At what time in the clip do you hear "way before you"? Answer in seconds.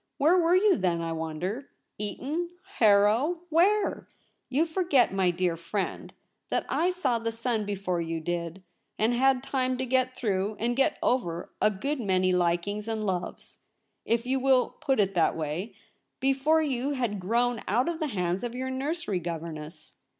15.37-16.93